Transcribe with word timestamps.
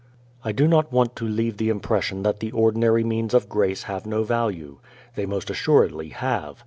I 0.43 0.51
do 0.51 0.67
not 0.67 0.91
want 0.91 1.15
to 1.17 1.27
leave 1.27 1.57
the 1.57 1.69
impression 1.69 2.23
that 2.23 2.39
the 2.39 2.51
ordinary 2.53 3.03
means 3.03 3.35
of 3.35 3.47
grace 3.47 3.83
have 3.83 4.07
no 4.07 4.23
value. 4.23 4.79
They 5.13 5.27
most 5.27 5.51
assuredly 5.51 6.09
have. 6.09 6.59